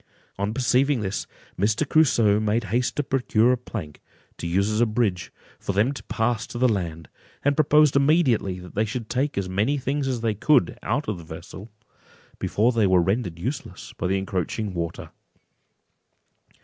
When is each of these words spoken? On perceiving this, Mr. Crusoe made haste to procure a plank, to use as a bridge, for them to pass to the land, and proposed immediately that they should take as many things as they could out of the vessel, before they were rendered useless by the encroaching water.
On 0.39 0.51
perceiving 0.51 1.01
this, 1.01 1.27
Mr. 1.59 1.87
Crusoe 1.87 2.39
made 2.39 2.63
haste 2.73 2.95
to 2.95 3.03
procure 3.03 3.51
a 3.51 3.55
plank, 3.55 4.01
to 4.39 4.47
use 4.47 4.67
as 4.71 4.81
a 4.81 4.87
bridge, 4.87 5.31
for 5.59 5.73
them 5.73 5.91
to 5.91 6.01
pass 6.05 6.47
to 6.47 6.57
the 6.57 6.67
land, 6.67 7.07
and 7.45 7.55
proposed 7.55 7.95
immediately 7.95 8.57
that 8.57 8.73
they 8.73 8.83
should 8.83 9.11
take 9.11 9.37
as 9.37 9.47
many 9.47 9.77
things 9.77 10.07
as 10.07 10.21
they 10.21 10.33
could 10.33 10.79
out 10.81 11.07
of 11.07 11.19
the 11.19 11.23
vessel, 11.23 11.69
before 12.39 12.71
they 12.71 12.87
were 12.87 12.99
rendered 12.99 13.37
useless 13.37 13.93
by 13.93 14.07
the 14.07 14.17
encroaching 14.17 14.73
water. 14.73 15.11